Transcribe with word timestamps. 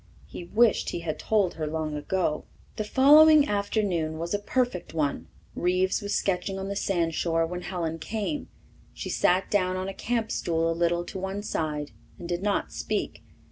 He 0.25 0.45
wished 0.45 0.89
he 0.89 1.01
had 1.01 1.19
told 1.19 1.53
her 1.53 1.67
long 1.67 1.93
ago. 1.95 2.45
The 2.75 2.83
following 2.83 3.47
afternoon 3.47 4.17
was 4.17 4.33
a 4.33 4.39
perfect 4.39 4.95
one. 4.95 5.27
Reeves 5.53 6.01
was 6.01 6.15
sketching 6.15 6.57
on 6.57 6.69
the 6.69 6.75
sandshore 6.75 7.45
when 7.45 7.61
Helen 7.61 7.99
came. 7.99 8.47
She 8.95 9.11
sat 9.11 9.51
down 9.51 9.75
on 9.75 9.87
a 9.87 9.93
camp 9.93 10.31
stool 10.31 10.71
a 10.71 10.73
little 10.73 11.03
to 11.05 11.19
one 11.19 11.43
side 11.43 11.91
and 12.17 12.27
did 12.27 12.41
not 12.41 12.71
speak. 12.73 13.21